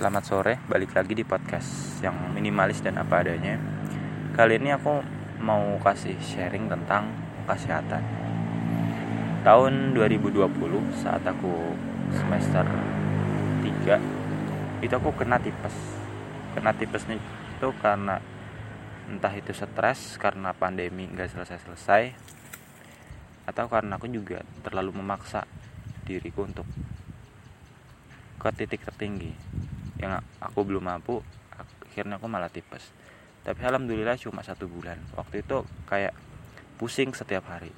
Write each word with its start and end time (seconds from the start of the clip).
Selamat 0.00 0.24
sore, 0.24 0.56
balik 0.64 0.96
lagi 0.96 1.12
di 1.12 1.28
podcast 1.28 2.00
yang 2.00 2.32
minimalis 2.32 2.80
dan 2.80 2.96
apa 2.96 3.20
adanya. 3.20 3.60
Kali 4.32 4.56
ini 4.56 4.72
aku 4.72 5.04
mau 5.44 5.76
kasih 5.76 6.16
sharing 6.16 6.72
tentang 6.72 7.12
kesehatan. 7.44 8.00
Tahun 9.44 9.92
2020 9.92 10.40
saat 11.04 11.20
aku 11.20 11.76
semester 12.16 12.64
3 13.60 14.80
itu 14.80 14.94
aku 14.96 15.12
kena 15.20 15.36
tipes. 15.36 15.76
Kena 16.56 16.72
tipesnya 16.72 17.20
itu 17.20 17.68
karena 17.84 18.24
entah 19.04 19.36
itu 19.36 19.52
stres 19.52 20.16
karena 20.16 20.56
pandemi 20.56 21.12
nggak 21.12 21.28
selesai-selesai 21.28 22.16
atau 23.52 23.68
karena 23.68 24.00
aku 24.00 24.08
juga 24.08 24.48
terlalu 24.64 24.96
memaksa 24.96 25.44
diriku 26.08 26.48
untuk 26.48 26.64
ke 28.40 28.48
titik 28.56 28.80
tertinggi 28.80 29.60
yang 30.00 30.24
aku 30.40 30.64
belum 30.64 30.88
mampu 30.88 31.20
akhirnya 31.90 32.16
aku 32.16 32.26
malah 32.30 32.48
tipes. 32.48 32.88
Tapi 33.44 33.60
alhamdulillah 33.60 34.16
cuma 34.16 34.40
satu 34.40 34.64
bulan. 34.64 34.96
Waktu 35.18 35.44
itu 35.44 35.66
kayak 35.84 36.16
pusing 36.80 37.12
setiap 37.12 37.50
hari. 37.52 37.72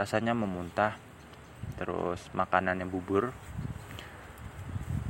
Rasanya 0.00 0.32
memuntah 0.32 0.96
terus 1.76 2.32
makanannya 2.32 2.88
bubur. 2.88 3.34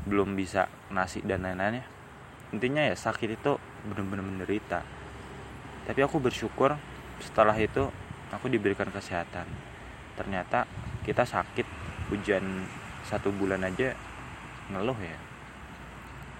Belum 0.07 0.35
bisa 0.35 0.67
nasi 0.91 1.23
dan 1.23 1.47
lain-lainnya. 1.47 1.87
Intinya 2.55 2.83
ya 2.83 2.95
sakit 2.95 3.39
itu 3.39 3.59
benar-benar 3.91 4.25
menderita. 4.27 4.81
Tapi 5.87 6.01
aku 6.03 6.19
bersyukur 6.19 6.75
setelah 7.23 7.55
itu 7.59 7.87
aku 8.33 8.51
diberikan 8.51 8.91
kesehatan. 8.91 9.47
Ternyata 10.19 10.67
kita 11.05 11.23
sakit 11.23 11.67
hujan 12.11 12.67
satu 13.07 13.31
bulan 13.35 13.63
aja 13.67 13.95
ngeluh 14.71 14.99
ya 14.99 15.26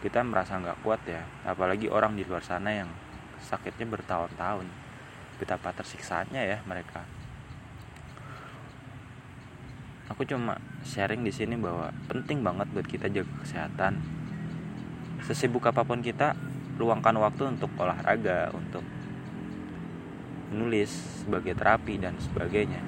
kita 0.05 0.21
merasa 0.21 0.61
nggak 0.61 0.85
kuat 0.85 1.01
ya. 1.09 1.25
Apalagi 1.47 1.89
orang 1.89 2.17
di 2.17 2.25
luar 2.27 2.45
sana 2.45 2.73
yang 2.73 2.91
sakitnya 3.41 3.89
bertahun-tahun. 3.89 4.67
Betapa 5.41 5.73
tersiksanya 5.73 6.41
ya 6.45 6.59
mereka. 6.65 7.05
Aku 10.13 10.23
cuma 10.23 10.57
sharing 10.87 11.27
di 11.27 11.33
sini 11.35 11.59
bahwa 11.59 11.91
penting 12.07 12.41
banget 12.41 12.69
buat 12.73 12.87
kita 12.87 13.11
jaga 13.11 13.33
kesehatan. 13.43 13.99
Sesibuk 15.27 15.67
apa 15.67 15.83
pun 15.83 16.01
kita 16.01 16.39
luangkan 16.77 17.17
waktu 17.19 17.57
untuk 17.57 17.73
olahraga 17.81 18.53
untuk 18.55 18.85
menulis 20.55 21.25
sebagai 21.25 21.59
terapi 21.59 21.99
dan 21.99 22.15
sebagainya. 22.23 22.79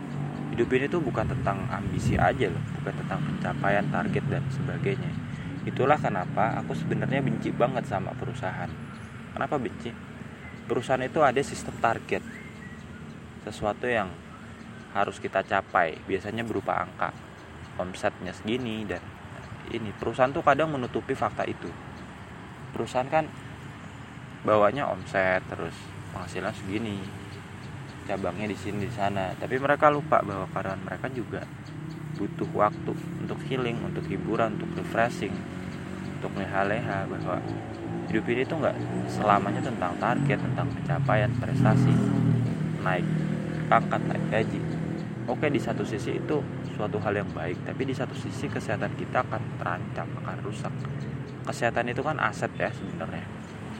Hidup 0.54 0.70
ini 0.78 0.86
tuh 0.86 1.02
bukan 1.02 1.26
tentang 1.26 1.66
ambisi 1.68 2.14
aja 2.14 2.48
loh 2.48 2.62
bukan 2.78 2.94
tentang 3.02 3.20
pencapaian 3.22 3.86
target 3.90 4.24
dan 4.30 4.42
sebagainya 4.50 5.27
Itulah 5.66 5.98
kenapa 5.98 6.60
aku 6.62 6.76
sebenarnya 6.76 7.18
benci 7.18 7.50
banget 7.50 7.88
sama 7.90 8.14
perusahaan. 8.14 8.70
Kenapa 9.34 9.58
benci? 9.58 9.90
Perusahaan 10.68 11.02
itu 11.02 11.24
ada 11.24 11.40
sistem 11.40 11.74
target. 11.80 12.22
Sesuatu 13.42 13.88
yang 13.88 14.12
harus 14.92 15.18
kita 15.18 15.42
capai, 15.42 15.98
biasanya 16.04 16.44
berupa 16.44 16.78
angka. 16.78 17.10
Omsetnya 17.78 18.34
segini 18.34 18.82
dan 18.84 19.02
ini 19.70 19.94
perusahaan 19.94 20.32
tuh 20.32 20.42
kadang 20.42 20.74
menutupi 20.74 21.14
fakta 21.14 21.46
itu. 21.46 21.70
Perusahaan 22.74 23.08
kan 23.08 23.24
bawanya 24.42 24.90
omset 24.90 25.42
terus 25.48 25.74
penghasilan 26.14 26.54
segini. 26.54 27.00
Cabangnya 28.08 28.48
di 28.48 28.56
sini 28.56 28.88
di 28.88 28.92
sana, 28.92 29.36
tapi 29.36 29.60
mereka 29.60 29.92
lupa 29.92 30.24
bahwa 30.24 30.48
karyawan 30.48 30.80
mereka 30.80 31.12
juga 31.12 31.44
butuh 32.18 32.50
waktu 32.50 32.92
untuk 33.22 33.38
healing, 33.46 33.78
untuk 33.86 34.02
hiburan, 34.10 34.58
untuk 34.58 34.82
refreshing, 34.82 35.30
untuk 36.18 36.34
leha-leha 36.34 37.06
bahwa 37.06 37.38
hidup 38.10 38.26
ini 38.26 38.42
tuh 38.42 38.58
nggak 38.58 38.76
selamanya 39.06 39.62
tentang 39.62 39.94
target 40.02 40.38
tentang 40.42 40.66
pencapaian 40.74 41.30
prestasi 41.38 41.94
naik 42.82 43.06
pangkat 43.70 44.02
naik 44.10 44.24
gaji. 44.34 44.60
Oke 45.30 45.46
di 45.52 45.60
satu 45.62 45.86
sisi 45.86 46.18
itu 46.18 46.42
suatu 46.74 46.98
hal 47.04 47.22
yang 47.22 47.30
baik 47.30 47.62
tapi 47.62 47.86
di 47.86 47.94
satu 47.94 48.16
sisi 48.18 48.50
kesehatan 48.50 48.98
kita 48.98 49.22
akan 49.22 49.42
terancam 49.62 50.08
akan 50.24 50.36
rusak. 50.42 50.74
Kesehatan 51.46 51.94
itu 51.94 52.02
kan 52.02 52.18
aset 52.18 52.50
ya 52.58 52.72
sebenarnya. 52.74 53.22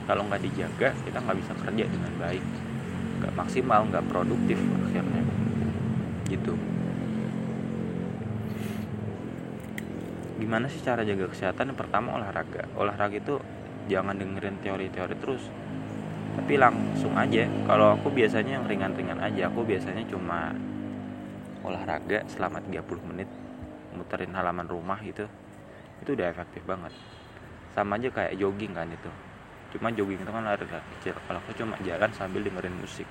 Kalau 0.07 0.23
nggak 0.25 0.41
dijaga 0.47 0.95
kita 1.03 1.17
nggak 1.19 1.37
bisa 1.43 1.53
kerja 1.59 1.85
dengan 1.91 2.13
baik. 2.21 2.43
Nggak 3.19 3.33
maksimal 3.35 3.83
nggak 3.91 4.05
produktif 4.07 4.57
akhirnya. 4.87 5.25
Gitu 6.29 6.78
gimana 10.39 10.71
sih 10.71 10.79
cara 10.79 11.03
jaga 11.03 11.27
kesehatan? 11.27 11.75
Yang 11.75 11.79
pertama 11.83 12.15
olahraga. 12.15 12.65
Olahraga 12.79 13.19
itu 13.19 13.35
jangan 13.91 14.15
dengerin 14.15 14.57
teori-teori 14.63 15.15
terus 15.19 15.43
tapi 16.39 16.55
langsung 16.55 17.11
aja. 17.19 17.43
Kalau 17.67 17.99
aku 17.99 18.07
biasanya 18.15 18.57
yang 18.61 18.65
ringan-ringan 18.65 19.19
aja. 19.19 19.51
Aku 19.51 19.67
biasanya 19.67 20.07
cuma 20.07 20.55
olahraga 21.67 22.23
selama 22.31 22.63
30 22.63 22.79
menit 23.11 23.27
muterin 23.91 24.31
halaman 24.31 24.63
rumah 24.63 24.95
gitu. 25.03 25.27
Itu 25.99 26.15
udah 26.15 26.31
efektif 26.31 26.63
banget. 26.63 26.95
Sama 27.75 27.99
aja 27.99 28.07
kayak 28.07 28.39
jogging 28.39 28.71
kan 28.71 28.87
itu. 28.87 29.11
Cuma 29.75 29.91
jogging 29.91 30.23
itu 30.23 30.31
kan 30.31 30.47
lari 30.47 30.63
kecil. 30.63 31.19
Kalau 31.27 31.39
aku 31.43 31.51
cuma 31.59 31.75
jalan 31.83 32.09
sambil 32.15 32.39
dengerin 32.39 32.75
musik. 32.79 33.05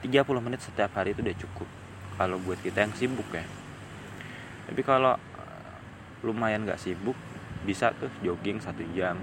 30 0.00 0.24
menit 0.40 0.64
setiap 0.64 0.94
hari 0.96 1.12
itu 1.12 1.20
udah 1.20 1.36
cukup. 1.36 1.68
Kalau 2.16 2.40
buat 2.40 2.58
kita 2.64 2.88
yang 2.88 2.94
sibuk 2.96 3.28
ya. 3.30 3.44
Tapi 4.64 4.80
kalau 4.80 5.14
lumayan 6.22 6.66
gak 6.66 6.80
sibuk 6.80 7.14
bisa 7.62 7.92
tuh 7.98 8.10
jogging 8.24 8.58
satu 8.58 8.82
jam 8.94 9.18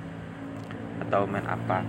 atau 1.01 1.27
main 1.27 1.43
apa. 1.43 1.83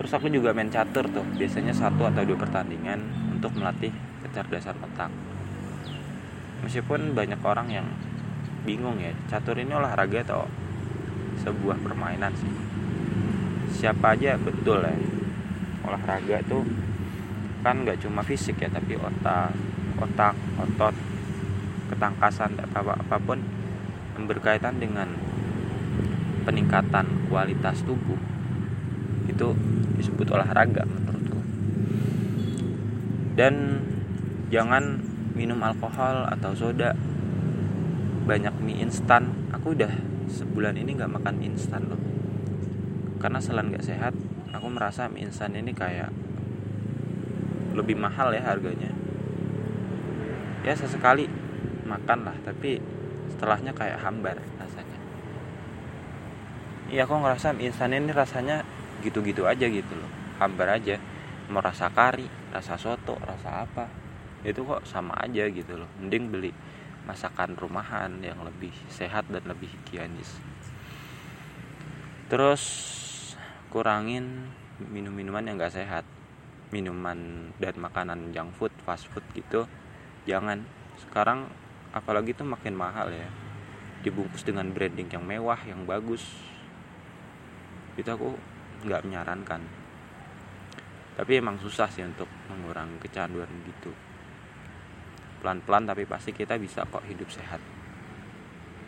Terus 0.00 0.12
aku 0.16 0.32
juga 0.32 0.56
main 0.56 0.72
catur 0.72 1.04
tuh 1.12 1.26
biasanya 1.36 1.76
satu 1.76 2.08
atau 2.08 2.24
dua 2.24 2.38
pertandingan 2.40 3.00
untuk 3.36 3.52
melatih 3.56 3.92
kecerdasan 4.24 4.76
otak. 4.80 5.12
Meskipun 6.64 7.12
banyak 7.12 7.40
orang 7.44 7.68
yang 7.68 7.86
bingung 8.64 9.00
ya 9.00 9.12
catur 9.28 9.56
ini 9.56 9.72
olahraga 9.72 10.24
atau 10.24 10.48
sebuah 11.44 11.80
permainan 11.84 12.32
sih? 12.36 12.52
Siapa 13.80 14.16
aja 14.16 14.40
betul 14.40 14.84
ya. 14.84 14.96
Olahraga 15.84 16.40
tuh 16.48 16.64
kan 17.60 17.84
nggak 17.84 18.00
cuma 18.00 18.24
fisik 18.24 18.56
ya 18.56 18.72
tapi 18.72 18.96
otak 18.96 19.52
otak 20.00 20.32
otot 20.56 20.96
ketangkasan 21.92 22.56
apa 22.56 22.96
apa 22.96 23.16
pun 23.20 23.36
yang 24.20 24.28
berkaitan 24.28 24.76
dengan 24.76 25.08
peningkatan 26.44 27.32
kualitas 27.32 27.80
tubuh 27.88 28.20
itu 29.24 29.56
disebut 29.96 30.28
olahraga 30.28 30.84
menurutku. 30.84 31.40
Dan 33.32 33.80
jangan 34.52 35.00
minum 35.32 35.56
alkohol 35.64 36.28
atau 36.28 36.52
soda 36.52 36.92
banyak 38.28 38.52
mie 38.60 38.84
instan. 38.84 39.48
Aku 39.56 39.72
udah 39.72 39.88
sebulan 40.28 40.76
ini 40.76 41.00
nggak 41.00 41.16
makan 41.16 41.40
instan 41.40 41.88
loh. 41.88 42.00
Karena 43.24 43.40
selain 43.40 43.72
nggak 43.72 43.88
sehat 43.88 44.12
aku 44.52 44.68
merasa 44.68 45.08
mie 45.08 45.24
instan 45.24 45.56
ini 45.56 45.72
kayak 45.72 46.12
lebih 47.72 47.96
mahal 47.96 48.36
ya 48.36 48.44
harganya. 48.44 48.92
Ya 50.60 50.76
sesekali 50.76 51.24
makan 51.88 52.28
lah 52.28 52.36
tapi 52.44 52.99
setelahnya 53.30 53.72
kayak 53.72 54.02
hambar 54.02 54.36
rasanya. 54.58 54.98
Iya 56.90 57.06
aku 57.06 57.22
ngerasa 57.22 57.54
instan 57.62 57.94
ini 57.94 58.10
rasanya 58.10 58.66
gitu-gitu 59.06 59.46
aja 59.46 59.70
gitu 59.70 59.94
loh. 59.94 60.10
Hambar 60.42 60.74
aja. 60.74 60.98
Mau 61.50 61.62
rasa 61.62 61.90
kari 61.90 62.26
rasa 62.50 62.74
soto 62.74 63.14
rasa 63.22 63.62
apa. 63.62 63.86
Itu 64.42 64.66
kok 64.66 64.82
sama 64.88 65.14
aja 65.22 65.46
gitu 65.46 65.78
loh. 65.78 65.86
Mending 66.02 66.24
beli 66.34 66.52
masakan 67.06 67.54
rumahan 67.56 68.18
yang 68.20 68.42
lebih 68.42 68.74
sehat 68.90 69.30
dan 69.30 69.46
lebih 69.46 69.70
higienis. 69.70 70.36
Terus 72.30 72.62
kurangin 73.70 74.50
minum-minuman 74.82 75.46
yang 75.46 75.58
gak 75.58 75.78
sehat. 75.78 76.02
Minuman 76.70 77.50
dan 77.58 77.74
makanan 77.78 78.30
junk 78.30 78.54
food 78.54 78.74
fast 78.86 79.10
food 79.10 79.26
gitu. 79.34 79.66
Jangan. 80.26 80.62
Sekarang 81.02 81.50
apalagi 81.96 82.36
itu 82.36 82.46
makin 82.46 82.74
mahal 82.76 83.10
ya. 83.10 83.28
Dibungkus 84.00 84.46
dengan 84.46 84.72
branding 84.72 85.08
yang 85.12 85.24
mewah 85.24 85.60
yang 85.68 85.84
bagus. 85.84 86.24
Itu 87.98 88.08
aku 88.08 88.32
nggak 88.86 89.04
menyarankan. 89.04 89.60
Tapi 91.20 91.32
emang 91.36 91.60
susah 91.60 91.90
sih 91.92 92.00
untuk 92.06 92.30
mengurangi 92.48 92.96
kecanduan 93.02 93.50
gitu. 93.68 93.92
Pelan-pelan 95.44 95.88
tapi 95.88 96.08
pasti 96.08 96.32
kita 96.32 96.56
bisa 96.56 96.84
kok 96.88 97.04
hidup 97.04 97.28
sehat 97.28 97.79